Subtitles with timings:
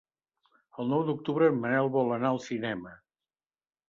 [0.83, 2.95] El nou d'octubre en Manel vol anar al cinema.